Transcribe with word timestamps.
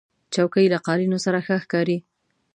چوکۍ 0.33 0.65
له 0.73 0.79
قالینو 0.85 1.17
سره 1.25 1.39
ښه 1.45 1.55
ښکاري. 1.63 1.97